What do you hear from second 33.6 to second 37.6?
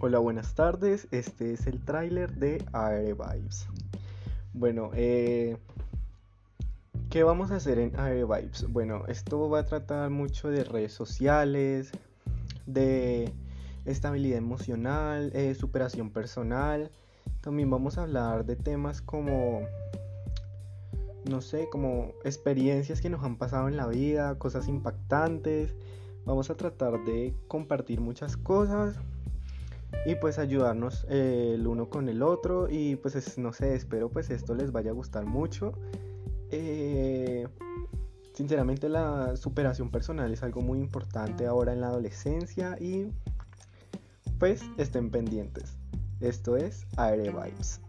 espero pues esto les vaya a gustar mucho. Eh,